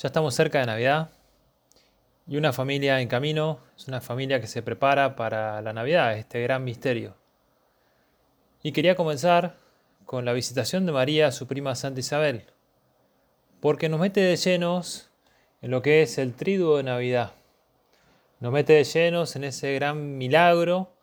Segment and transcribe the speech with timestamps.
[0.00, 1.10] Ya estamos cerca de Navidad
[2.26, 6.40] y una familia en camino es una familia que se prepara para la Navidad, este
[6.40, 7.16] gran misterio.
[8.62, 9.58] Y quería comenzar
[10.06, 12.46] con la visitación de María a su prima Santa Isabel,
[13.60, 15.10] porque nos mete de llenos
[15.60, 17.32] en lo que es el triduo de Navidad.
[18.38, 20.94] Nos mete de llenos en ese gran milagro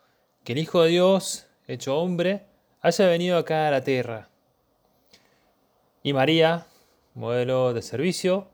[0.44, 2.46] que el Hijo de Dios, hecho hombre,
[2.82, 4.30] haya venido acá a la tierra.
[6.02, 6.66] Y María,
[7.14, 8.48] modelo de servicio,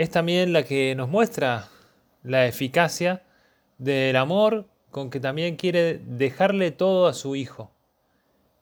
[0.00, 1.68] es también la que nos muestra
[2.22, 3.22] la eficacia
[3.76, 7.70] del amor con que también quiere dejarle todo a su hijo.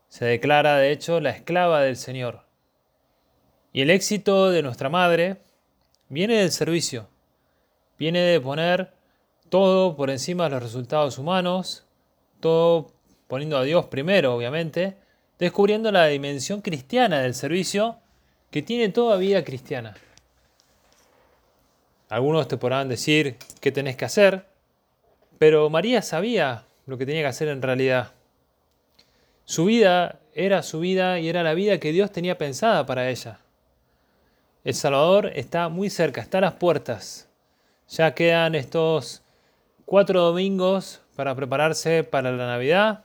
[0.08, 2.40] Se declara, de hecho, la esclava del Señor.
[3.72, 5.36] Y el éxito de nuestra madre
[6.08, 7.08] viene del servicio,
[8.00, 8.92] viene de poner
[9.48, 11.86] todo por encima de los resultados humanos,
[12.40, 12.90] todo
[13.28, 14.96] poniendo a Dios primero, obviamente,
[15.38, 18.00] descubriendo la dimensión cristiana del servicio
[18.50, 19.94] que tiene toda vida cristiana.
[22.08, 24.46] Algunos te podrán decir qué tenés que hacer,
[25.38, 28.12] pero María sabía lo que tenía que hacer en realidad.
[29.44, 33.40] Su vida era su vida y era la vida que Dios tenía pensada para ella.
[34.64, 37.28] El Salvador está muy cerca, está a las puertas.
[37.88, 39.22] Ya quedan estos
[39.84, 43.04] cuatro domingos para prepararse para la Navidad.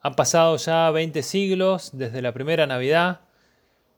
[0.00, 3.20] Han pasado ya 20 siglos desde la primera Navidad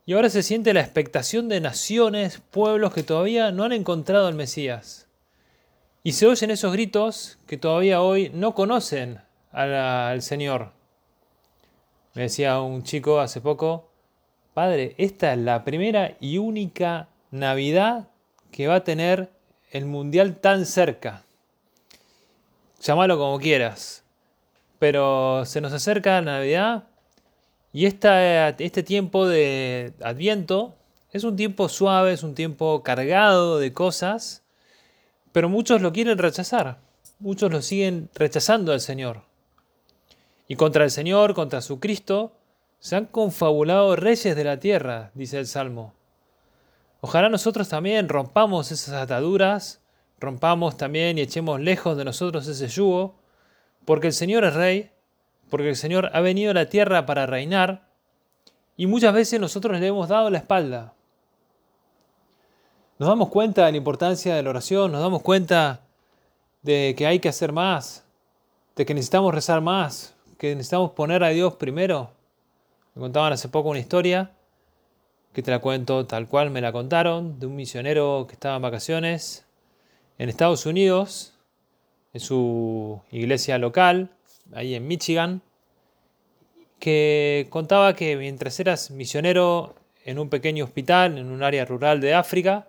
[0.06, 4.34] y ahora se siente la expectación de naciones, pueblos que todavía no han encontrado al
[4.34, 5.06] Mesías.
[6.02, 9.20] Y se oyen esos gritos que todavía hoy no conocen
[9.52, 10.72] al Señor.
[12.14, 13.90] Me decía un chico hace poco,
[14.54, 18.08] Padre, esta es la primera y única Navidad
[18.50, 19.30] que va a tener
[19.70, 21.24] el Mundial tan cerca.
[22.80, 24.04] Llámalo como quieras.
[24.78, 26.84] Pero se nos acerca la Navidad
[27.72, 30.74] y este tiempo de Adviento
[31.12, 34.42] es un tiempo suave, es un tiempo cargado de cosas,
[35.32, 36.78] pero muchos lo quieren rechazar,
[37.18, 39.22] muchos lo siguen rechazando al Señor.
[40.48, 42.32] Y contra el Señor, contra su Cristo,
[42.80, 45.94] se han confabulado reyes de la tierra, dice el Salmo.
[47.00, 49.80] Ojalá nosotros también rompamos esas ataduras,
[50.18, 53.14] rompamos también y echemos lejos de nosotros ese yugo,
[53.84, 54.90] porque el Señor es Rey
[55.50, 57.88] porque el Señor ha venido a la tierra para reinar
[58.76, 60.94] y muchas veces nosotros le hemos dado la espalda.
[62.98, 65.80] Nos damos cuenta de la importancia de la oración, nos damos cuenta
[66.62, 68.04] de que hay que hacer más,
[68.76, 72.10] de que necesitamos rezar más, que necesitamos poner a Dios primero.
[72.94, 74.32] Me contaban hace poco una historia,
[75.32, 78.62] que te la cuento tal cual me la contaron, de un misionero que estaba en
[78.62, 79.44] vacaciones
[80.18, 81.34] en Estados Unidos,
[82.12, 84.10] en su iglesia local,
[84.52, 85.42] ahí en Michigan,
[86.78, 89.74] que contaba que mientras eras misionero
[90.04, 92.66] en un pequeño hospital en un área rural de África,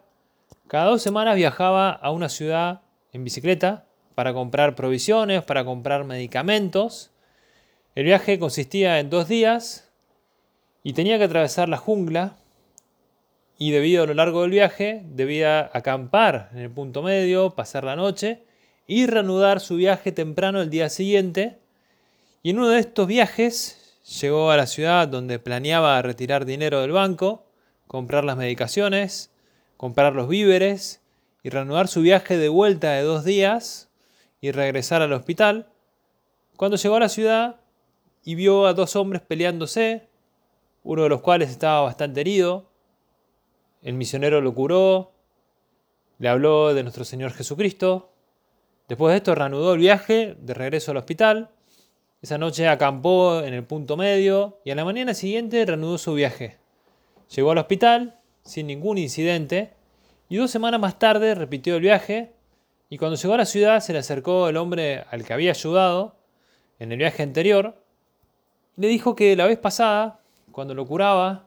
[0.68, 2.81] cada dos semanas viajaba a una ciudad
[3.14, 7.12] en bicicleta para comprar provisiones, para comprar medicamentos.
[7.96, 9.90] El viaje consistía en dos días
[10.84, 12.36] y tenía que atravesar la jungla
[13.58, 17.96] y debido a lo largo del viaje debía acampar en el punto medio, pasar la
[17.96, 18.44] noche
[18.88, 21.61] y reanudar su viaje temprano el día siguiente
[22.44, 26.91] y en uno de estos viajes llegó a la ciudad donde planeaba retirar dinero del
[26.91, 27.46] banco,
[27.88, 29.31] comprar las medicaciones,
[29.78, 31.01] comprar los víveres
[31.44, 33.90] y reanudar su viaje de vuelta de dos días
[34.41, 35.72] y regresar al hospital.
[36.57, 37.57] Cuando llegó a la ciudad
[38.24, 40.07] y vio a dos hombres peleándose,
[40.84, 42.72] uno de los cuales estaba bastante herido,
[43.84, 45.12] el misionero lo curó,
[46.18, 48.12] le habló de nuestro Señor Jesucristo.
[48.88, 51.51] Después de esto reanudó el viaje de regreso al hospital
[52.21, 56.57] esa noche acampó en el punto medio y a la mañana siguiente reanudó su viaje.
[57.35, 59.73] Llegó al hospital sin ningún incidente
[60.29, 62.33] y dos semanas más tarde repitió el viaje
[62.89, 66.15] y cuando llegó a la ciudad se le acercó el hombre al que había ayudado
[66.79, 67.81] en el viaje anterior
[68.75, 70.19] le dijo que la vez pasada,
[70.51, 71.45] cuando lo curaba,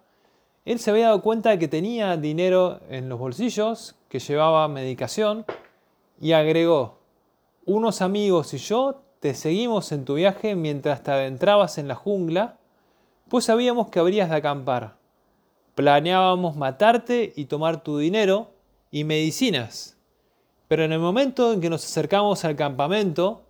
[0.64, 5.44] él se había dado cuenta de que tenía dinero en los bolsillos, que llevaba medicación
[6.20, 6.98] y agregó,
[7.66, 12.58] unos amigos y yo te seguimos en tu viaje mientras te adentrabas en la jungla,
[13.30, 14.98] pues sabíamos que habrías de acampar.
[15.74, 18.50] planeábamos matarte y tomar tu dinero
[18.90, 19.96] y medicinas.
[20.68, 23.40] Pero en el momento en que nos acercamos al campamento,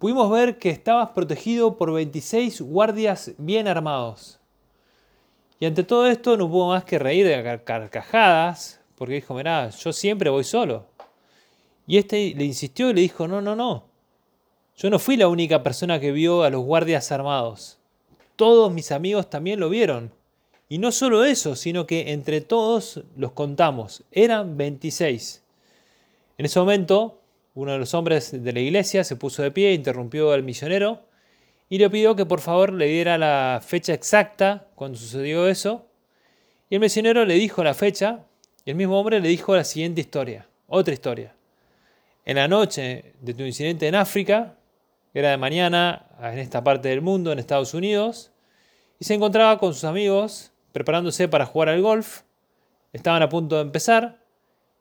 [0.00, 4.40] pudimos ver que estabas protegido por 26 guardias bien armados.
[5.60, 9.92] Y ante todo esto no pudo más que reír de carcajadas, porque dijo, mirá, yo
[9.92, 10.86] siempre voy solo.
[11.86, 13.87] Y este le insistió y le dijo, no, no, no.
[14.78, 17.78] Yo no fui la única persona que vio a los guardias armados.
[18.36, 20.12] Todos mis amigos también lo vieron.
[20.68, 24.04] Y no solo eso, sino que entre todos los contamos.
[24.12, 25.42] Eran 26.
[26.38, 27.20] En ese momento,
[27.56, 31.02] uno de los hombres de la iglesia se puso de pie, interrumpió al misionero
[31.68, 35.86] y le pidió que por favor le diera la fecha exacta cuando sucedió eso.
[36.70, 38.26] Y el misionero le dijo la fecha
[38.64, 41.34] y el mismo hombre le dijo la siguiente historia, otra historia
[42.28, 44.57] en la noche de tu incidente en África,
[45.14, 48.32] era de mañana en esta parte del mundo, en Estados Unidos,
[48.98, 52.22] y se encontraba con sus amigos preparándose para jugar al golf,
[52.92, 54.24] estaban a punto de empezar,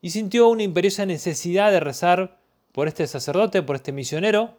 [0.02, 2.40] y sintió una imperiosa necesidad de rezar
[2.72, 4.58] por este sacerdote, por este misionero,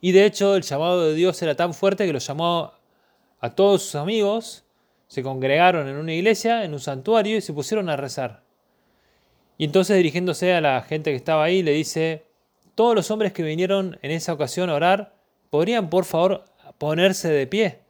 [0.00, 2.72] y de hecho el llamado de Dios era tan fuerte que lo llamó
[3.40, 4.64] a todos sus amigos,
[5.06, 8.42] se congregaron en una iglesia, en un santuario, y se pusieron a rezar.
[9.56, 12.26] Y entonces dirigiéndose a la gente que estaba ahí, le dice,
[12.78, 15.12] todos los hombres que vinieron en esa ocasión a orar,
[15.50, 16.44] ¿podrían por favor
[16.78, 17.80] ponerse de pie?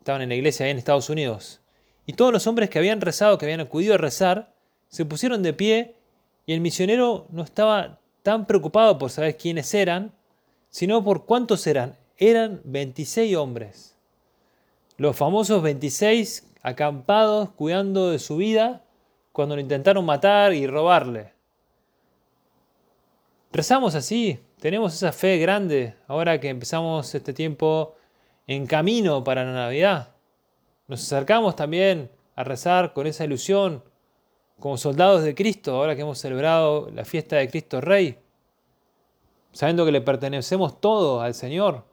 [0.00, 1.60] Estaban en la iglesia ahí en Estados Unidos.
[2.06, 4.52] Y todos los hombres que habían rezado, que habían acudido a rezar,
[4.88, 5.94] se pusieron de pie
[6.44, 10.10] y el misionero no estaba tan preocupado por saber quiénes eran,
[10.70, 11.96] sino por cuántos eran.
[12.16, 13.96] Eran 26 hombres.
[14.96, 18.82] Los famosos 26 acampados cuidando de su vida
[19.30, 21.32] cuando lo intentaron matar y robarle.
[23.54, 27.96] Rezamos así, tenemos esa fe grande ahora que empezamos este tiempo
[28.46, 30.14] en camino para la Navidad.
[30.88, 33.84] Nos acercamos también a rezar con esa ilusión
[34.58, 38.18] como soldados de Cristo, ahora que hemos celebrado la fiesta de Cristo Rey,
[39.52, 41.84] sabiendo que le pertenecemos todo al Señor.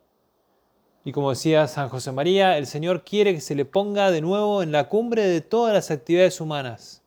[1.03, 4.63] Y como decía San José María, el Señor quiere que se le ponga de nuevo
[4.63, 6.98] en la cumbre de todas las actividades humanas.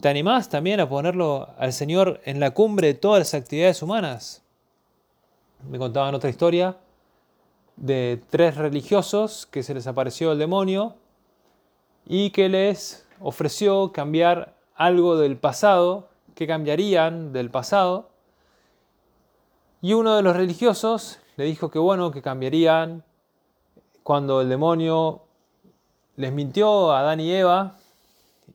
[0.00, 4.44] ¿Te animás también a ponerlo al Señor en la cumbre de todas las actividades humanas?
[5.68, 6.76] Me contaban otra historia
[7.74, 10.94] de tres religiosos que se les apareció el demonio
[12.06, 18.08] y que les ofreció cambiar algo del pasado, que cambiarían del pasado.
[19.82, 23.02] Y uno de los religiosos le dijo que bueno, que cambiarían
[24.04, 25.22] cuando el demonio
[26.14, 27.76] les mintió a Adán y Eva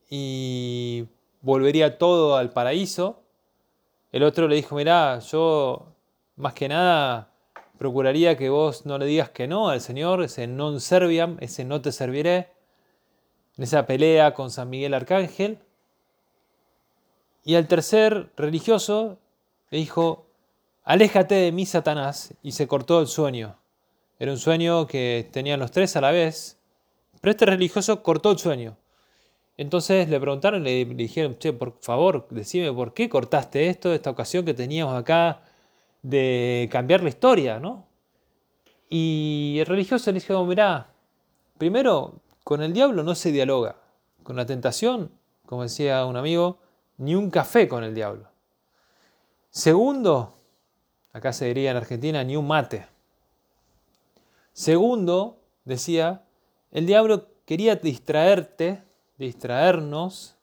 [0.09, 1.05] y
[1.43, 3.21] volvería todo al paraíso.
[4.11, 5.93] El otro le dijo, mirá, yo
[6.35, 7.29] más que nada
[7.77, 11.81] procuraría que vos no le digas que no al Señor, ese non serviam, ese no
[11.81, 12.49] te serviré,
[13.57, 15.59] en esa pelea con San Miguel Arcángel.
[17.43, 19.19] Y al tercer religioso
[19.69, 20.25] le dijo,
[20.83, 23.57] aléjate de mí, Satanás, y se cortó el sueño.
[24.17, 26.57] Era un sueño que tenían los tres a la vez,
[27.19, 28.77] pero este religioso cortó el sueño.
[29.55, 34.45] Entonces le preguntaron, le dijeron, che, por favor, decime por qué cortaste esto, esta ocasión
[34.45, 35.41] que teníamos acá
[36.01, 37.87] de cambiar la historia, ¿no?
[38.89, 40.91] Y el religioso le dijo, mirá,
[41.57, 43.77] primero, con el diablo no se dialoga,
[44.23, 45.11] con la tentación,
[45.45, 46.59] como decía un amigo,
[46.97, 48.29] ni un café con el diablo.
[49.49, 50.35] Segundo,
[51.11, 52.87] acá se diría en Argentina, ni un mate.
[54.51, 56.23] Segundo, decía,
[56.71, 58.83] el diablo quería distraerte
[59.23, 60.35] distraernos,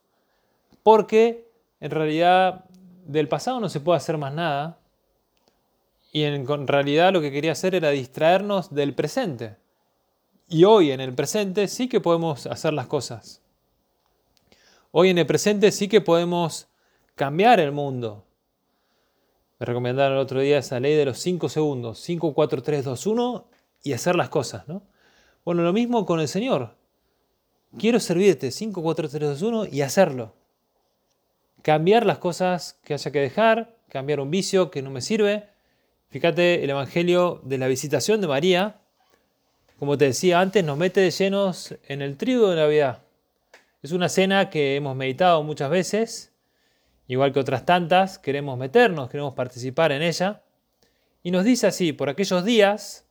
[0.82, 1.48] porque
[1.80, 2.64] en realidad
[3.06, 4.78] del pasado no se puede hacer más nada,
[6.12, 9.56] y en realidad lo que quería hacer era distraernos del presente.
[10.48, 13.40] Y hoy en el presente sí que podemos hacer las cosas.
[14.90, 16.66] Hoy en el presente sí que podemos
[17.14, 18.24] cambiar el mundo.
[19.60, 23.06] Me recomendaron el otro día esa ley de los 5 segundos, 5, 4, 3, 2,
[23.06, 23.48] 1
[23.84, 24.82] y hacer las cosas, ¿no?
[25.44, 26.74] Bueno, lo mismo con el Señor
[27.78, 30.34] quiero servirte 5, 4, 3, 2, 1 y hacerlo.
[31.62, 35.48] Cambiar las cosas que haya que dejar, cambiar un vicio que no me sirve.
[36.08, 38.80] Fíjate el Evangelio de la visitación de María,
[39.80, 43.02] como te decía antes, nos mete de llenos en el trigo de Navidad.
[43.82, 46.32] Es una cena que hemos meditado muchas veces,
[47.08, 50.42] igual que otras tantas, queremos meternos, queremos participar en ella.
[51.22, 53.06] Y nos dice así, por aquellos días,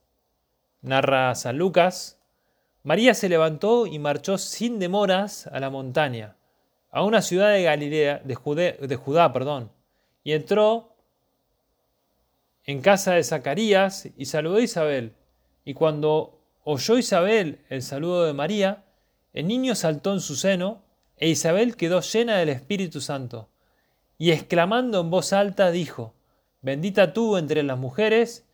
[0.80, 2.19] narra San Lucas,
[2.82, 6.36] María se levantó y marchó sin demoras a la montaña,
[6.90, 9.70] a una ciudad de Galilea, de, de Judá, perdón,
[10.24, 10.96] y entró
[12.64, 15.14] en casa de Zacarías y saludó a Isabel.
[15.64, 18.84] Y cuando oyó Isabel el saludo de María,
[19.32, 20.82] el niño saltó en su seno,
[21.16, 23.50] e Isabel quedó llena del Espíritu Santo,
[24.16, 26.14] y exclamando en voz alta dijo,
[26.62, 28.46] Bendita tú entre las mujeres,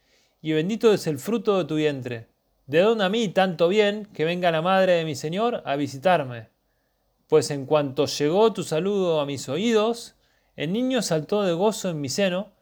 [0.42, 2.28] y bendito es el fruto de tu vientre.
[2.66, 6.48] De dónde a mí tanto bien que venga la madre de mi Señor a visitarme.
[7.28, 10.16] Pues en cuanto llegó tu saludo a mis oídos,
[10.56, 12.52] el niño saltó de gozo en mi seno.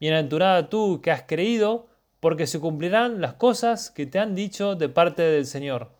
[0.00, 4.88] Bienaventurada tú que has creído, porque se cumplirán las cosas que te han dicho de
[4.88, 5.92] parte del Señor.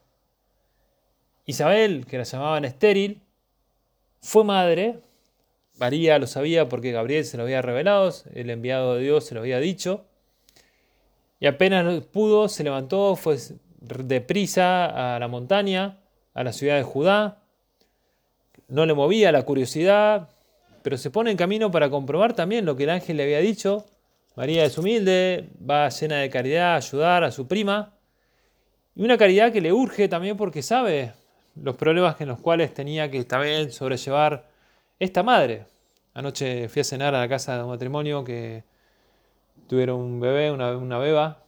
[1.47, 3.23] Isabel, que la llamaban estéril,
[4.21, 5.00] fue madre.
[5.78, 9.40] María lo sabía porque Gabriel se lo había revelado, el enviado de Dios se lo
[9.40, 10.07] había dicho.
[11.40, 13.37] Y apenas pudo, se levantó, fue
[13.80, 16.00] deprisa a la montaña,
[16.35, 17.42] a la ciudad de Judá.
[18.68, 20.28] No le movía la curiosidad,
[20.83, 23.87] pero se pone en camino para comprobar también lo que el ángel le había dicho.
[24.37, 27.95] María es humilde, va llena de caridad a ayudar a su prima.
[28.95, 31.12] Y una caridad que le urge también porque sabe
[31.54, 34.49] los problemas en los cuales tenía que también sobrellevar
[34.99, 35.66] esta madre.
[36.14, 38.64] Anoche fui a cenar a la casa de un matrimonio que
[39.68, 41.44] tuvieron un bebé, una, beba,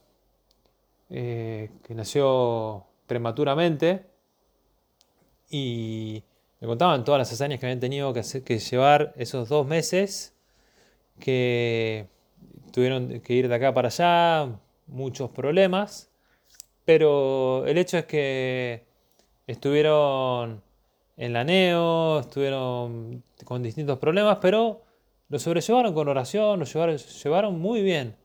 [1.09, 4.05] eh, que nació prematuramente
[5.49, 6.23] y
[6.61, 10.33] me contaban todas las hazañas que habían tenido que, que llevar esos dos meses,
[11.19, 12.07] que
[12.71, 14.55] tuvieron que ir de acá para allá,
[14.87, 16.09] muchos problemas,
[16.85, 18.85] pero el hecho es que
[19.47, 20.61] estuvieron
[21.17, 24.83] en la neo, estuvieron con distintos problemas, pero
[25.31, 28.17] lo sobrellevaron con oración, lo llevaron, muy bien.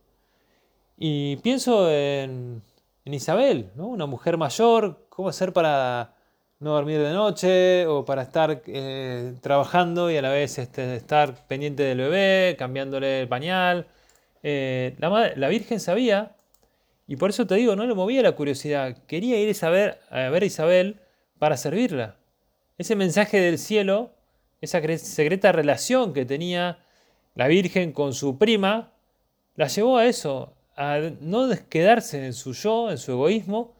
[0.98, 2.62] Y pienso en,
[3.04, 3.86] Isabel, ¿no?
[3.86, 6.16] una mujer mayor, cómo hacer para
[6.58, 11.46] no dormir de noche o para estar eh, trabajando y a la vez este, estar
[11.46, 13.86] pendiente del bebé, cambiándole el pañal.
[14.42, 16.34] Eh, la, Virgen sabía,
[17.06, 20.42] y por eso te digo, no le movía la curiosidad, quería ir a a ver
[20.42, 21.00] a Isabel
[21.38, 22.16] para servirla.
[22.78, 24.10] Ese mensaje del cielo,
[24.60, 26.80] esa secreta relación que tenía
[27.36, 28.92] la Virgen con su prima,
[29.54, 33.76] la llevó a eso, a no quedarse en su yo, en su egoísmo,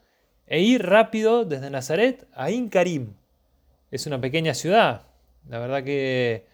[0.46, 3.14] e ir rápido desde Nazaret a Incarim.
[3.90, 5.06] Es una pequeña ciudad.
[5.48, 6.46] La verdad que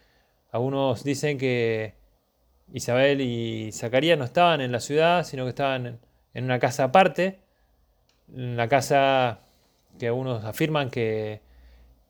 [0.53, 1.95] algunos dicen que
[2.73, 5.99] Isabel y Zacarías no estaban en la ciudad, sino que estaban
[6.35, 7.41] en una casa aparte,
[8.33, 9.41] en la casa
[9.99, 11.41] que algunos afirman que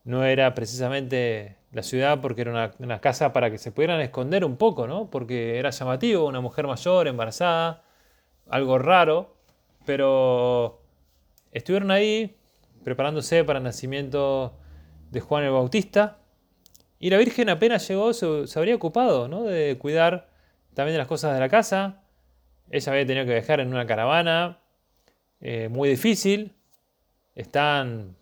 [0.05, 4.57] no era precisamente la ciudad porque era una, casa para que se pudieran esconder un
[4.57, 5.11] poco, ¿no?
[5.11, 7.83] Porque era llamativo, una mujer mayor, embarazada,
[8.49, 9.37] algo raro,
[9.87, 10.83] pero
[11.51, 12.37] estuvieron ahí
[12.85, 14.59] preparándose para el nacimiento
[15.11, 16.19] de Juan el Bautista
[16.99, 19.45] y la Virgen apenas llegó se, habría ocupado, ¿no?
[19.45, 20.29] De cuidar
[20.75, 22.03] también de las cosas de la casa.
[22.71, 24.61] Ella había tenido que viajar en una caravana
[25.41, 26.55] eh, muy difícil,
[27.35, 28.15] están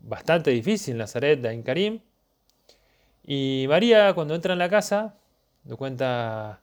[0.00, 2.00] bastante difícil Nazaret de Karim.
[3.24, 5.14] Y María, cuando entra en la casa,
[5.64, 6.60] lo cuenta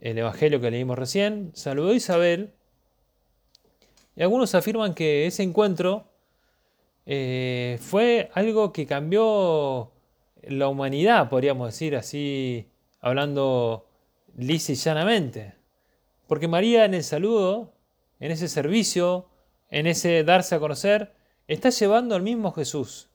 [0.00, 2.52] el evangelio que leímos recién, saludó a Isabel.
[4.16, 6.08] Y algunos afirman que ese encuentro
[7.06, 9.92] eh, fue algo que cambió
[10.42, 12.68] la humanidad, podríamos decir así,
[13.00, 13.86] hablando
[14.36, 15.54] lisa y llanamente.
[16.26, 17.72] Porque María en el saludo,
[18.20, 19.28] en ese servicio,
[19.70, 21.12] en ese darse a conocer,
[21.46, 23.08] está llevando al mismo Jesús.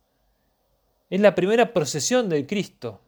[1.10, 3.00] Es la primera procesión del Cristo.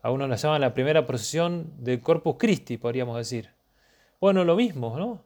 [0.00, 3.50] A uno la llaman la primera procesión del Corpus Christi, podríamos decir.
[4.20, 5.24] Bueno, lo mismo, ¿no?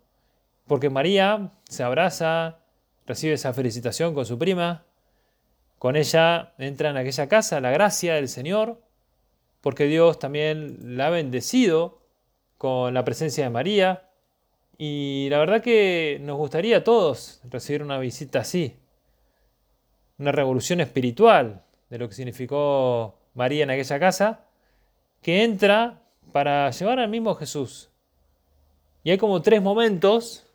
[0.66, 2.60] Porque María se abraza,
[3.06, 4.84] recibe esa felicitación con su prima,
[5.78, 8.80] con ella entra en aquella casa la gracia del Señor,
[9.60, 12.00] porque Dios también la ha bendecido
[12.56, 14.08] con la presencia de María,
[14.78, 18.78] y la verdad que nos gustaría a todos recibir una visita así,
[20.18, 24.44] una revolución espiritual de lo que significó María en aquella casa,
[25.22, 27.90] que entra para llevar al mismo Jesús.
[29.02, 30.46] Y hay como tres momentos,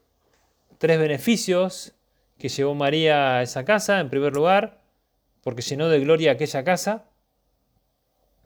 [0.78, 1.94] tres beneficios
[2.38, 4.00] que llevó María a esa casa.
[4.00, 4.82] En primer lugar,
[5.44, 7.06] porque llenó de gloria aquella casa.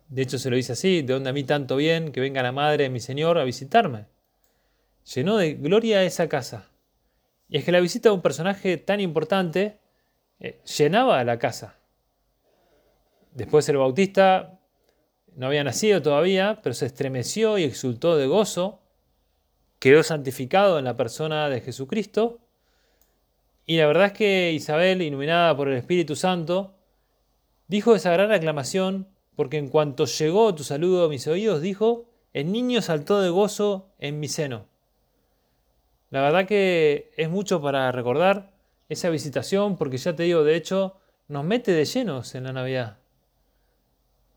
[0.09, 2.51] De hecho, se lo dice así, de donde a mí tanto bien que venga la
[2.51, 4.05] madre de mi Señor a visitarme.
[5.15, 6.69] Llenó de gloria esa casa.
[7.47, 9.79] Y es que la visita de un personaje tan importante
[10.39, 11.77] eh, llenaba la casa.
[13.33, 14.59] Después el bautista
[15.35, 18.81] no había nacido todavía, pero se estremeció y exultó de gozo,
[19.79, 22.39] quedó santificado en la persona de Jesucristo,
[23.65, 26.75] y la verdad es que Isabel, iluminada por el Espíritu Santo,
[27.67, 32.51] dijo esa gran aclamación, porque en cuanto llegó tu saludo a mis oídos, dijo, el
[32.51, 34.67] niño saltó de gozo en mi seno.
[36.09, 38.53] La verdad que es mucho para recordar
[38.89, 40.97] esa visitación, porque ya te digo, de hecho,
[41.27, 43.02] nos mete de llenos en la Navidad.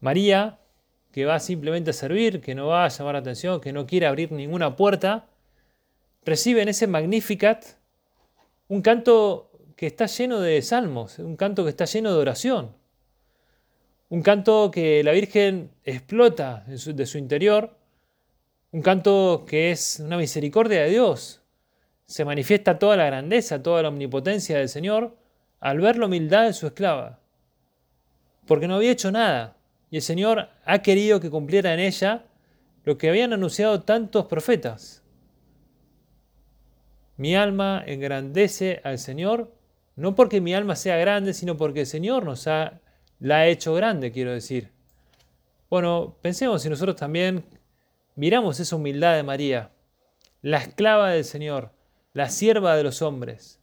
[0.01, 0.59] María,
[1.13, 4.07] que va simplemente a servir, que no va a llamar la atención, que no quiere
[4.07, 5.27] abrir ninguna puerta,
[6.25, 7.65] recibe en ese Magnificat
[8.69, 12.75] un canto que está lleno de salmos, un canto que está lleno de oración,
[14.09, 17.77] un canto que la Virgen explota de su interior,
[18.73, 21.41] un canto que es una misericordia de Dios.
[22.07, 25.17] Se manifiesta toda la grandeza, toda la omnipotencia del Señor
[25.61, 27.19] al ver la humildad de su esclava,
[28.47, 29.56] porque no había hecho nada,
[29.91, 32.25] y el Señor ha querido que cumpliera en ella
[32.85, 35.03] lo que habían anunciado tantos profetas.
[37.17, 39.53] Mi alma engrandece al Señor,
[39.97, 42.81] no porque mi alma sea grande, sino porque el Señor nos ha,
[43.19, 44.71] la ha hecho grande, quiero decir.
[45.71, 47.45] Bueno, pensemos si nosotros también
[48.15, 49.71] miramos esa humildad de María,
[50.43, 51.73] la esclava del Señor,
[52.13, 53.61] la sierva de los hombres.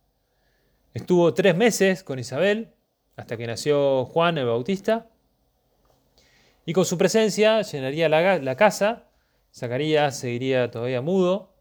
[0.93, 2.73] Estuvo tres meses con Isabel,
[3.15, 5.09] hasta que nació Juan el Bautista,
[6.65, 9.09] y con su presencia llenaría la, casa,
[9.53, 11.53] Zacarías seguiría todavía mudo,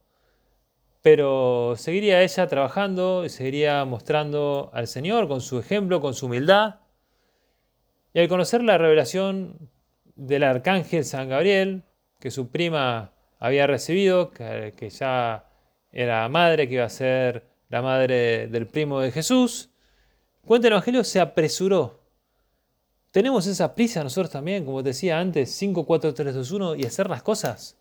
[1.02, 6.76] pero seguiría ella trabajando y seguiría mostrando al Señor con su ejemplo, con su humildad.
[8.14, 9.70] Y al conocer la revelación
[10.14, 11.82] del arcángel San Gabriel,
[12.20, 15.46] que su prima había recibido, que, que ya
[15.90, 19.70] era madre, que iba a ser la madre del primo de Jesús,
[20.44, 22.01] cuenta el Evangelio, se apresuró.
[23.12, 27.10] Tenemos esa prisa nosotros también, como decía antes, 5, 4, 3, 2, 1, y hacer
[27.10, 27.76] las cosas.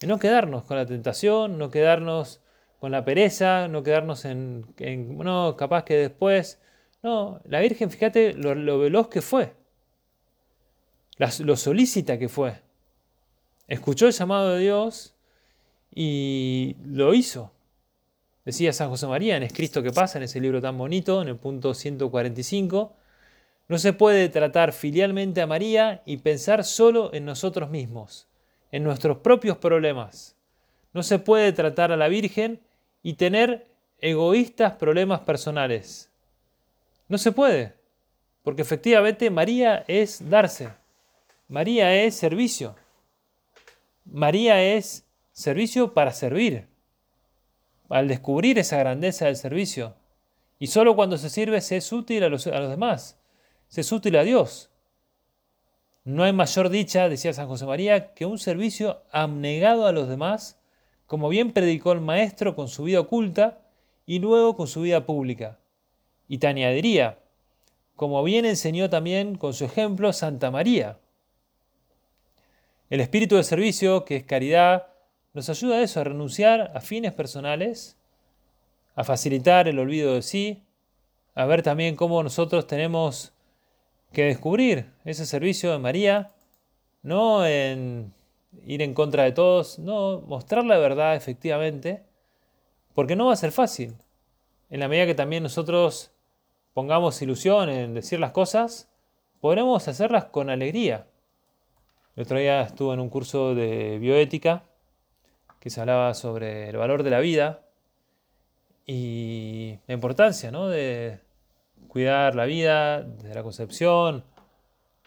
[0.00, 2.40] Y no quedarnos con la tentación, no quedarnos
[2.78, 6.60] con la pereza, no quedarnos en, no, capaz que después.
[7.02, 9.54] No, la Virgen, fíjate lo, veloz que fue,
[11.40, 12.62] lo solícita que fue.
[13.66, 15.16] Escuchó el llamado de Dios
[15.92, 17.52] y lo hizo.
[18.44, 21.28] Decía San José María en Es Cristo que pasa, en ese libro tan bonito, en
[21.28, 22.94] el punto 145,
[23.68, 28.28] no se puede tratar filialmente a María y pensar solo en nosotros mismos,
[28.70, 30.36] en nuestros propios problemas.
[30.92, 32.60] No se puede tratar a la Virgen
[33.02, 33.66] y tener
[34.00, 36.10] egoístas problemas personales.
[37.08, 37.74] No se puede,
[38.42, 40.70] porque efectivamente María es darse,
[41.48, 42.76] María es servicio,
[44.04, 46.68] María es servicio para servir
[47.88, 49.94] al descubrir esa grandeza del servicio.
[50.58, 53.18] Y solo cuando se sirve se es útil a los, demás,
[53.80, 54.70] es útil a Dios.
[56.04, 60.58] No hay mayor dicha, decía San José María, que un servicio abnegado a los demás,
[61.06, 63.58] como bien predicó el Maestro con su vida oculta
[64.06, 65.58] y luego con su vida pública.
[66.28, 67.18] Y te añadiría,
[67.96, 70.98] como bien enseñó también con su ejemplo Santa María.
[72.88, 74.86] El espíritu de servicio, que es caridad,
[75.34, 77.98] nos ayuda a eso, a renunciar a fines personales,
[78.94, 80.62] a facilitar el olvido de sí,
[81.34, 83.35] a ver también cómo nosotros tenemos
[84.12, 86.32] que descubrir ese servicio de María,
[87.02, 88.12] no en
[88.64, 92.02] ir en contra de todos, no, mostrar la verdad efectivamente,
[92.94, 93.96] porque no va a ser fácil.
[94.70, 96.12] En la medida que también nosotros
[96.74, 98.88] pongamos ilusión en decir las cosas,
[99.40, 101.06] podremos hacerlas con alegría.
[102.16, 104.64] El otro día estuve en un curso de bioética
[105.60, 107.62] que se hablaba sobre el valor de la vida
[108.86, 111.18] y la importancia de
[111.96, 114.22] cuidar la vida desde la concepción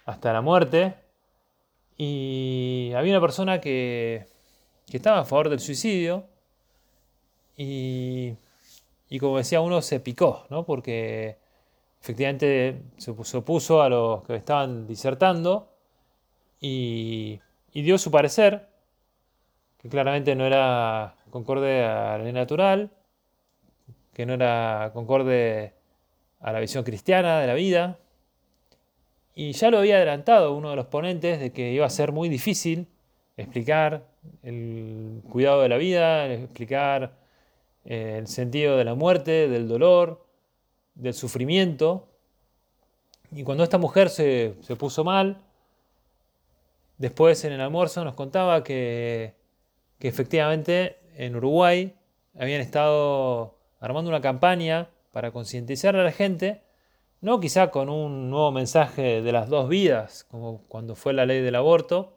[0.05, 0.95] hasta la muerte.
[1.97, 4.25] Y había una persona que,
[4.91, 6.25] estaba a favor del suicidio
[7.55, 8.33] y,
[9.19, 10.65] como decía uno, se picó, ¿no?
[10.65, 11.37] porque
[12.01, 15.69] efectivamente se opuso a los que estaban disertando
[16.59, 17.39] y,
[17.71, 18.67] y dio su parecer
[19.79, 22.89] que claramente no era concorde a la ley natural,
[24.11, 25.77] que no era concorde
[26.39, 27.99] a la visión cristiana de la vida.
[29.35, 32.29] Y ya lo había adelantado uno de los ponentes de que iba a ser muy
[32.29, 32.87] difícil
[33.37, 34.05] explicar
[34.43, 37.13] el cuidado de la vida, explicar
[37.85, 40.25] eh, el sentido de la muerte, del dolor,
[40.95, 42.07] del sufrimiento.
[43.31, 45.37] Y cuando esta mujer se, se puso mal,
[46.97, 49.39] después en el almuerzo nos contaba que
[49.99, 51.93] que efectivamente en Uruguay
[52.39, 56.61] habían estado armando una campaña para concientizar a la gente,
[57.21, 61.41] no quizá con un nuevo mensaje de las dos vidas, como cuando fue la ley
[61.41, 62.15] del aborto,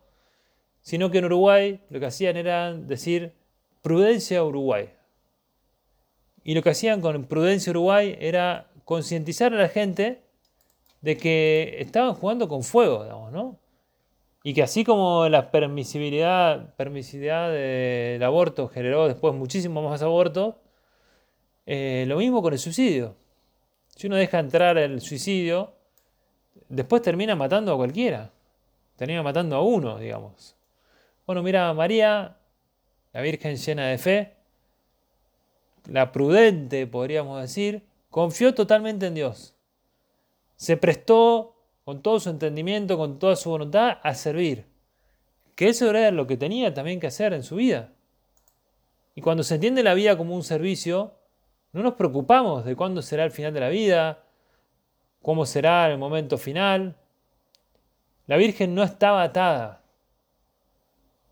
[0.83, 3.35] sino que en Uruguay lo que hacían era decir
[3.83, 4.91] prudencia Uruguay.
[6.45, 10.23] Y lo que hacían con prudencia Uruguay era concientizar a la gente
[11.01, 13.59] de que estaban jugando con fuego, digamos, ¿no?
[14.45, 20.57] Y que así como la permisibilidad, del aborto generó después muchísimo más abortos,
[21.67, 23.17] eh, lo mismo con el suicidio.
[23.95, 25.75] Si uno deja entrar el suicidio,
[26.69, 28.31] después termina matando a cualquiera.
[28.97, 30.57] Termina matando a uno, digamos.
[31.27, 32.37] Bueno, mira, María,
[33.13, 34.35] la Virgen llena de fe,
[35.87, 39.55] la prudente, podríamos decir, confió totalmente en Dios.
[40.57, 44.67] Se prestó con todo su entendimiento, con toda su voluntad, a servir.
[45.55, 47.93] Que eso era lo que tenía también que hacer en su vida.
[49.15, 51.15] Y cuando se entiende la vida como un servicio,
[51.73, 54.25] no nos preocupamos de cuándo será el final de la vida,
[55.23, 56.97] cómo será el momento final.
[58.27, 59.83] La Virgen no estaba atada.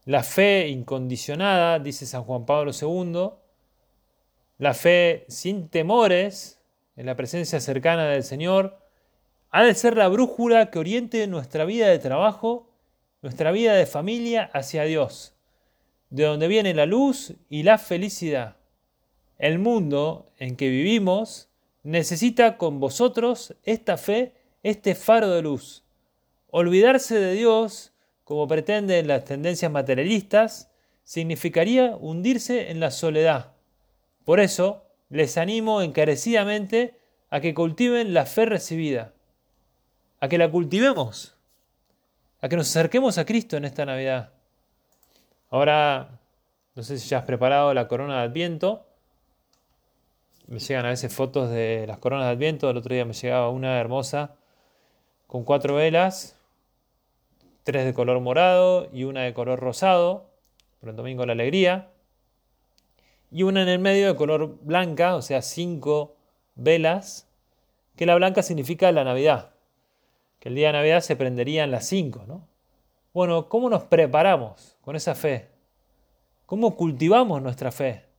[0.06, 3.30] La fe incondicionada, dice San Juan Pablo II,
[4.58, 6.60] la fe sin temores
[6.96, 8.78] en la presencia cercana del Señor,
[9.50, 12.70] ha de ser la brújula que oriente nuestra vida de trabajo,
[13.20, 15.34] nuestra vida de familia hacia Dios,
[16.08, 18.59] de donde viene la luz y la felicidad.
[19.40, 21.48] El mundo en que vivimos
[21.82, 25.82] necesita con vosotros esta fe, este faro de luz.
[26.48, 30.70] Olvidarse de Dios, como pretenden las tendencias materialistas,
[31.04, 33.52] significaría hundirse en la soledad.
[34.26, 36.98] Por eso, les animo encarecidamente
[37.30, 39.14] a que cultiven la fe recibida,
[40.20, 41.34] a que la cultivemos,
[42.42, 44.34] a que nos acerquemos a Cristo en esta Navidad.
[45.48, 46.20] Ahora,
[46.74, 48.89] no sé si ya has preparado la corona de Adviento,
[50.50, 52.68] me llegan a veces fotos de las coronas de Adviento.
[52.68, 54.34] El otro día me llegaba una hermosa
[55.28, 56.36] con cuatro velas,
[57.62, 60.26] tres de color morado y una de color rosado,
[60.80, 61.90] por el domingo la alegría,
[63.30, 66.16] y una en el medio de color blanca, o sea, cinco
[66.56, 67.28] velas,
[67.94, 69.50] que la blanca significa la Navidad,
[70.40, 72.48] que el día de Navidad se prenderían las cinco, ¿no?
[73.14, 75.48] Bueno, ¿cómo nos preparamos con esa fe?
[76.44, 78.09] ¿Cómo cultivamos nuestra fe?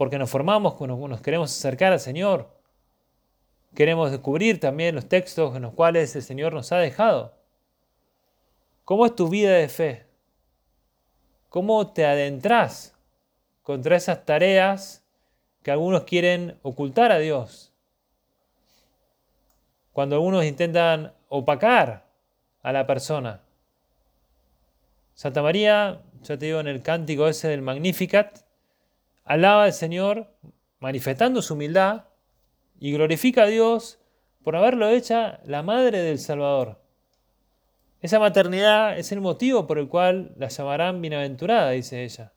[0.00, 2.48] Porque nos formamos, nos queremos acercar al Señor.
[3.74, 7.34] Queremos descubrir también los textos en los cuales el Señor nos ha dejado.
[8.86, 10.06] ¿Cómo es tu vida de fe?
[11.50, 12.94] ¿Cómo te adentras
[13.62, 15.04] contra esas tareas
[15.62, 17.70] que algunos quieren ocultar a Dios?
[19.92, 22.06] Cuando algunos intentan opacar
[22.62, 23.42] a la persona.
[25.12, 28.48] Santa María, ya te digo en el cántico ese del Magnificat,
[29.24, 30.32] alaba al Señor
[30.78, 32.04] manifestando su humildad
[32.78, 33.98] y glorifica a Dios
[34.42, 36.80] por haberlo hecha la madre del Salvador.
[38.00, 42.32] Esa maternidad es el motivo por el cual la llamarán bienaventurada, dice ella.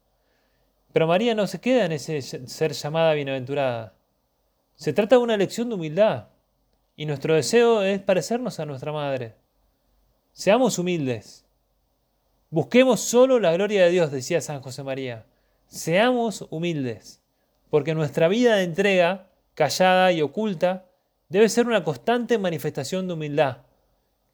[0.92, 3.96] Pero María no se queda en ese ser llamada bienaventurada.
[4.76, 6.28] Se trata de una lección de humildad
[6.96, 9.36] y nuestro deseo es parecernos a nuestra madre.
[10.34, 11.46] Seamos humildes.
[12.50, 15.26] Busquemos solo la gloria de Dios, decía San José María.
[15.68, 17.22] Seamos humildes,
[17.70, 20.86] porque nuestra vida de entrega, callada y oculta,
[21.30, 23.58] debe ser una constante manifestación de humildad.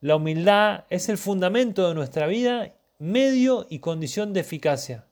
[0.00, 5.06] La humildad es el fundamento de nuestra vida, medio y condición de eficacia.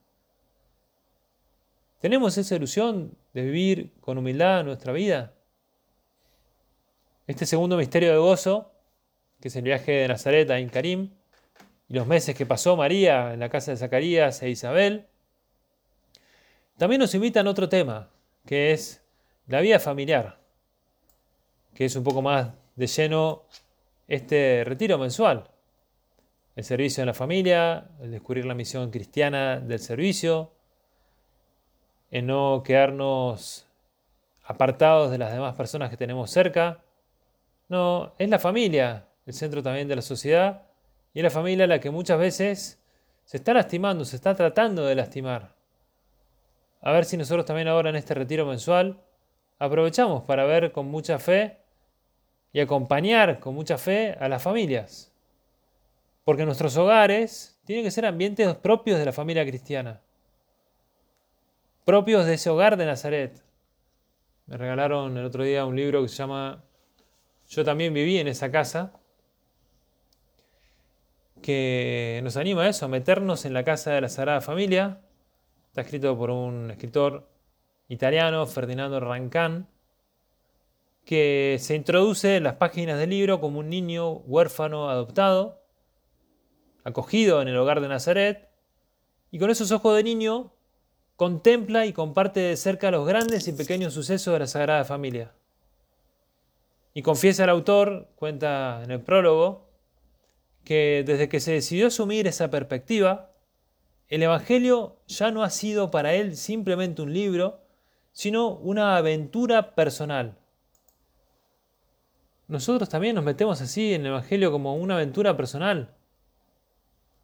[1.99, 5.33] ¿Tenemos esa ilusión de vivir con humildad nuestra vida?
[7.27, 8.71] Este segundo misterio de gozo,
[9.41, 11.11] que es el viaje de Nazaret a Incarim,
[11.89, 15.08] y los meses que pasó María en la casa de Zacarías e Isabel,
[16.79, 18.09] también nos invitan a otro tema,
[18.45, 19.03] que es
[19.47, 20.39] la vida familiar,
[21.75, 23.43] que es un poco más de lleno
[24.07, 25.49] este retiro mensual.
[26.55, 30.53] El servicio en la familia, el descubrir la misión cristiana del servicio,
[32.11, 33.67] en no quedarnos
[34.43, 36.81] apartados de las demás personas que tenemos cerca.
[37.67, 40.63] No, es la familia el centro también de la sociedad
[41.13, 42.79] y es la familia la que muchas veces
[43.25, 45.58] se está lastimando, se está tratando de lastimar.
[46.81, 49.01] A ver si nosotros también ahora en este retiro mensual
[49.57, 51.57] aprovechamos para ver con mucha fe
[52.53, 55.11] y acompañar con mucha fe a las familias.
[56.23, 60.01] Porque nuestros hogares tienen que ser ambientes propios de la familia cristiana.
[61.85, 63.43] Propios de ese hogar de Nazaret.
[64.45, 66.63] Me regalaron el otro día un libro que se llama
[67.49, 68.93] Yo también viví en esa casa,
[71.41, 74.99] que nos anima a eso, a meternos en la casa de la Sagrada Familia,
[75.81, 77.29] Escrito por un escritor
[77.87, 79.67] italiano, Ferdinando Rancán,
[81.05, 85.63] que se introduce en las páginas del libro como un niño huérfano adoptado,
[86.83, 88.49] acogido en el hogar de Nazaret,
[89.31, 90.53] y con esos ojos de niño
[91.15, 95.33] contempla y comparte de cerca los grandes y pequeños sucesos de la Sagrada Familia.
[96.93, 99.69] Y confiesa el autor, cuenta en el prólogo,
[100.63, 103.31] que desde que se decidió asumir esa perspectiva,
[104.09, 107.61] el Evangelio ya no ha sido para él simplemente un libro,
[108.11, 110.37] sino una aventura personal.
[112.47, 115.95] nosotros también nos metemos así en el Evangelio como una aventura personal.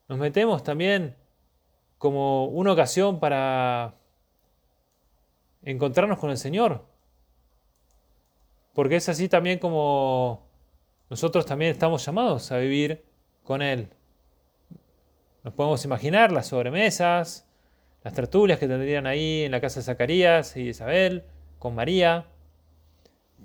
[0.08, 1.16] Nos metemos también
[1.98, 3.96] como una ocasión para
[5.64, 6.86] encontrarnos con el Señor.
[8.74, 10.48] Porque es así también como
[11.10, 13.04] nosotros también estamos llamados a vivir
[13.44, 13.90] con Él.
[15.46, 17.46] Nos podemos imaginar las sobremesas,
[18.04, 21.24] las tertulias que tendrían ahí en la casa de Zacarías y Isabel,
[21.60, 22.26] con María.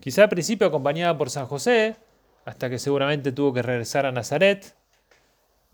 [0.01, 1.97] Quizá al principio acompañada por San José,
[2.47, 4.75] hasta que seguramente tuvo que regresar a Nazaret.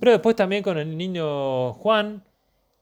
[0.00, 2.24] Pero después también con el niño Juan,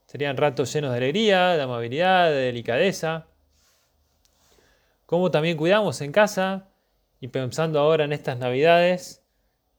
[0.07, 3.26] serían ratos llenos de alegría, de amabilidad, de delicadeza.
[5.04, 6.70] Cómo también cuidamos en casa
[7.20, 9.22] y pensando ahora en estas navidades,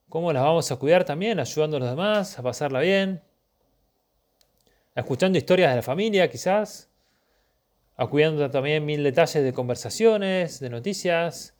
[0.07, 3.23] cómo las vamos a cuidar también, ayudando a los demás a pasarla bien,
[4.95, 6.89] escuchando historias de la familia quizás,
[7.97, 11.55] acudiendo también mil detalles de conversaciones, de noticias,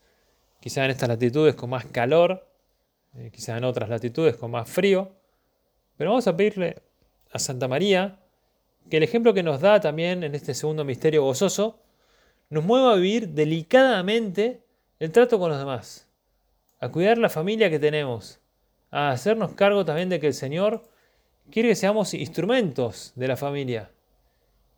[0.60, 2.48] quizás en estas latitudes con más calor,
[3.14, 5.12] eh, quizás en otras latitudes con más frío.
[5.96, 6.82] Pero vamos a pedirle
[7.30, 8.18] a Santa María
[8.90, 11.80] que el ejemplo que nos da también en este segundo misterio gozoso
[12.48, 14.62] nos mueva a vivir delicadamente
[14.98, 16.08] el trato con los demás,
[16.78, 18.40] a cuidar la familia que tenemos,
[18.90, 20.84] a hacernos cargo también de que el Señor
[21.50, 23.90] quiere que seamos instrumentos de la familia.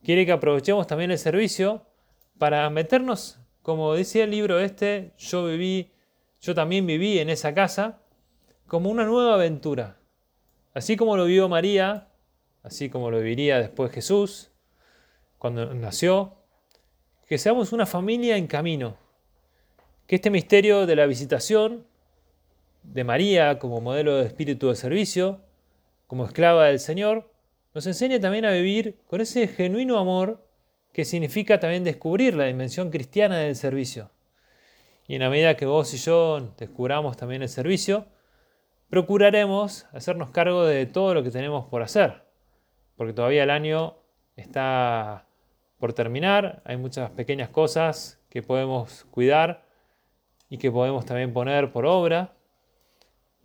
[0.03, 1.87] Quiere que aprovechemos también el servicio
[2.39, 5.91] para meternos, como decía el libro este, yo viví,
[6.41, 8.01] yo también viví en esa casa,
[8.67, 9.99] como una nueva aventura.
[10.75, 12.09] Así como lo vio María,
[12.63, 14.51] así como lo viviría después Jesús,
[15.39, 16.37] cuando nació,
[17.27, 18.97] que seamos una familia en camino.
[20.07, 21.87] Que este misterio de la visitación
[22.83, 25.41] de María como modelo de espíritu de servicio,
[26.09, 27.31] como esclava del Señor,
[27.75, 30.49] nos enseña también a vivir con ese genuino amor
[30.93, 34.11] que significa también descubrir la dimensión cristiana del servicio.
[35.07, 38.07] Y en la medida que vos y yo descubramos también el servicio,
[38.89, 42.25] procuraremos hacernos cargo de todo lo que tenemos por hacer,
[42.97, 43.99] porque todavía el año
[44.35, 45.27] está
[45.79, 49.67] por terminar, hay muchas pequeñas cosas que podemos cuidar
[50.49, 52.35] y que podemos también poner por obra.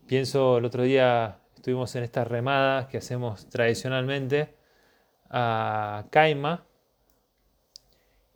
[0.08, 4.54] Pienso el otro día estuvimos en esta remada que hacemos tradicionalmente
[5.30, 6.66] a Caima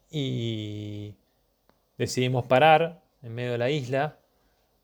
[0.10, 1.13] y
[1.98, 4.18] decidimos parar en medio de la isla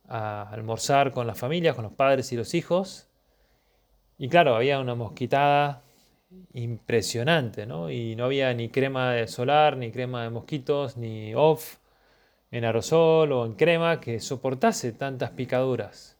[0.09, 3.07] a almorzar con las familias, con los padres y los hijos.
[4.17, 5.81] Y claro, había una mosquitada
[6.51, 7.89] impresionante, ¿no?
[7.89, 11.77] Y no había ni crema de solar, ni crema de mosquitos, ni off
[12.51, 16.12] en aerosol o en crema que soportase tantas picaduras.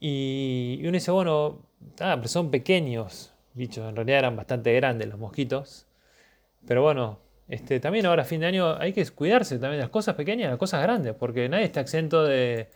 [0.00, 1.62] Y, uno dice, bueno,
[2.00, 5.86] ah, pero son pequeños bichos, en realidad eran bastante grandes los mosquitos.
[6.66, 9.90] Pero bueno, este, también ahora a fin de año hay que cuidarse también de las
[9.90, 12.68] cosas pequeñas las cosas grandes, porque nadie está exento de,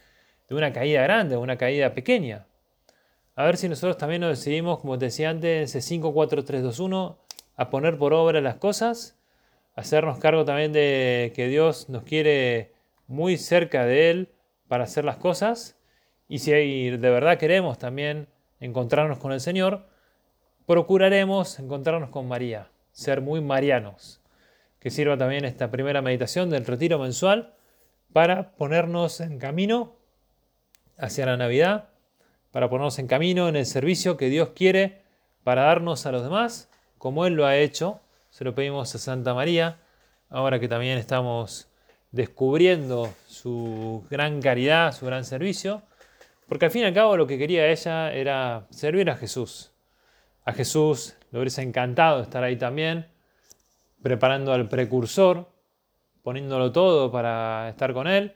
[0.49, 2.47] de una caída grande o una caída pequeña.
[3.35, 6.63] A ver si nosotros también nos decidimos, como te decía antes, ese 5, 4, 3,
[6.63, 7.19] 2, 1,
[7.57, 9.17] a poner por obra las cosas,
[9.75, 12.73] hacernos cargo también de que Dios nos quiere
[13.07, 14.29] muy cerca de Él
[14.69, 15.77] para hacer las cosas
[16.33, 18.27] y si de verdad queremos también
[18.59, 19.85] encontrarnos con el Señor,
[20.65, 24.23] procuraremos encontrarnos con María, ser muy marianos.
[24.79, 27.53] Que sirva también esta primera meditación del retiro mensual
[28.15, 29.93] para ponernos en camino
[30.97, 31.91] hacia la Navidad,
[32.51, 35.03] para ponernos en camino en el servicio que Dios quiere
[35.45, 38.01] para darnos a los demás, como Él lo ha hecho.
[38.31, 39.81] Se lo pedimos a Santa María,
[40.31, 41.69] ahora que también estamos
[42.11, 45.83] descubriendo su gran caridad, su gran servicio
[46.53, 49.73] porque al fin y al cabo lo que quería ella era servir a Jesús.
[50.45, 53.07] A Jesús le hubiese encantado estar ahí también,
[54.03, 55.49] preparando al precursor,
[56.23, 58.35] poniéndolo todo para estar con Él.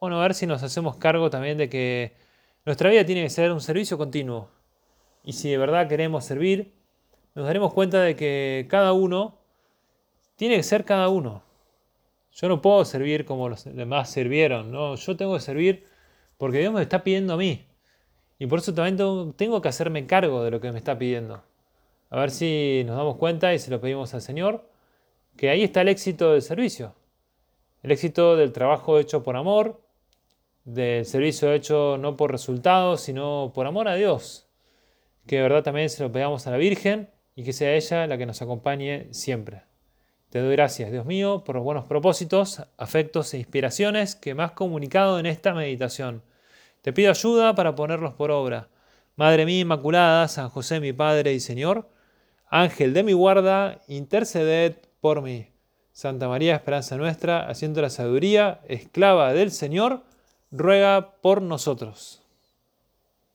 [0.00, 2.16] Bueno, a ver si nos hacemos cargo también de que
[2.64, 4.48] nuestra vida tiene que ser un servicio continuo.
[5.22, 6.72] Y si de verdad queremos servir,
[7.34, 9.36] nos daremos cuenta de que cada uno
[10.36, 11.42] tiene que ser cada uno.
[12.32, 14.94] Yo no puedo servir como los demás sirvieron, ¿no?
[14.94, 15.90] Yo tengo que servir
[16.40, 17.66] porque Dios me está pidiendo a mí.
[18.38, 18.96] Y por eso también
[19.36, 21.42] tengo que hacerme cargo de lo que me está pidiendo.
[22.08, 24.66] A ver si nos damos cuenta y se lo pedimos al Señor,
[25.36, 26.94] que ahí está el éxito del servicio.
[27.82, 29.82] El éxito del trabajo hecho por amor,
[30.64, 34.48] del servicio hecho no por resultados, sino por amor a Dios.
[35.26, 38.16] Que de verdad también se lo pedamos a la Virgen y que sea ella la
[38.16, 39.64] que nos acompañe siempre.
[40.30, 44.52] Te doy gracias, Dios mío, por los buenos propósitos, afectos e inspiraciones que me has
[44.52, 46.22] comunicado en esta meditación.
[46.82, 48.68] Te pido ayuda para ponerlos por obra.
[49.16, 51.88] Madre mía Inmaculada, San José mi Padre y Señor,
[52.48, 55.48] Ángel de mi guarda, interceded por mí.
[55.92, 60.02] Santa María, esperanza nuestra, haciendo la sabiduría, esclava del Señor,
[60.50, 62.19] ruega por nosotros.